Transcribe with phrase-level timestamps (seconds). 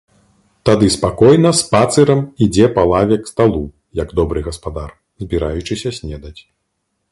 [0.69, 3.61] Тады спакойна спацырам ідзе па лаве к сталу,
[4.01, 4.91] як добры гаспадар,
[5.25, 6.37] збіраючыся снедаць.